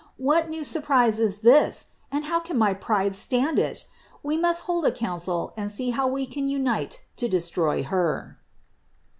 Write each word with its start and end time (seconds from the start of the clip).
What 0.17 0.49
new 0.49 0.63
surprise 0.63 1.19
is 1.19 1.41
this, 1.41 1.91
and 2.11 2.25
how 2.25 2.39
can 2.39 2.57
my 2.57 2.73
pride 2.73 3.13
stand 3.13 3.59
it? 3.59 3.85
We 4.23 4.35
must 4.35 4.63
hold 4.63 4.83
a 4.87 4.91
council 4.91 5.53
and 5.55 5.71
see 5.71 5.91
how 5.91 6.07
we 6.07 6.25
can 6.25 6.47
unite 6.47 7.05
to 7.17 7.27
destroy 7.29 7.83
Her." 7.83 8.39